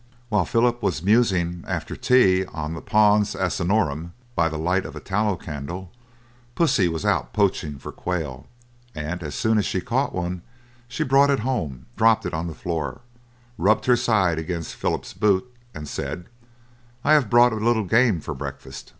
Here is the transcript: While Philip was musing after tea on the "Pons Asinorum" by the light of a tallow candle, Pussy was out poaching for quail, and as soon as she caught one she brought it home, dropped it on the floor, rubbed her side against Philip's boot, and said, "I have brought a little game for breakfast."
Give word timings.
While 0.29 0.45
Philip 0.45 0.81
was 0.81 1.03
musing 1.03 1.63
after 1.67 1.95
tea 1.95 2.43
on 2.47 2.73
the 2.73 2.81
"Pons 2.81 3.35
Asinorum" 3.35 4.13
by 4.33 4.49
the 4.49 4.57
light 4.57 4.83
of 4.83 4.95
a 4.95 4.99
tallow 4.99 5.35
candle, 5.35 5.91
Pussy 6.55 6.87
was 6.87 7.05
out 7.05 7.33
poaching 7.33 7.77
for 7.77 7.91
quail, 7.91 8.47
and 8.95 9.21
as 9.21 9.35
soon 9.35 9.59
as 9.59 9.65
she 9.67 9.79
caught 9.79 10.11
one 10.11 10.41
she 10.87 11.03
brought 11.03 11.29
it 11.29 11.41
home, 11.41 11.85
dropped 11.95 12.25
it 12.25 12.33
on 12.33 12.47
the 12.47 12.55
floor, 12.55 13.01
rubbed 13.59 13.85
her 13.85 13.95
side 13.95 14.39
against 14.39 14.73
Philip's 14.73 15.13
boot, 15.13 15.45
and 15.71 15.87
said, 15.87 16.25
"I 17.03 17.13
have 17.13 17.29
brought 17.29 17.53
a 17.53 17.57
little 17.57 17.83
game 17.85 18.21
for 18.21 18.33
breakfast." 18.33 18.89